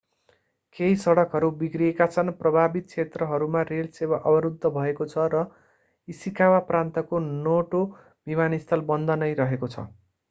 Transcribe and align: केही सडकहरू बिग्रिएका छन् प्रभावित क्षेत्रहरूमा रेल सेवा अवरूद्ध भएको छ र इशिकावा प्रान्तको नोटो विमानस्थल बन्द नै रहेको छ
केही 0.75 0.93
सडकहरू 1.01 1.49
बिग्रिएका 1.57 2.07
छन् 2.13 2.31
प्रभावित 2.39 2.87
क्षेत्रहरूमा 2.87 3.61
रेल 3.67 3.91
सेवा 3.99 4.19
अवरूद्ध 4.25 4.71
भएको 4.71 5.07
छ 5.09 5.27
र 5.35 5.43
इशिकावा 6.07 6.65
प्रान्तको 6.67 7.23
नोटो 7.29 7.83
विमानस्थल 8.27 8.87
बन्द 8.89 9.19
नै 9.19 9.33
रहेको 9.37 9.71
छ 9.71 9.87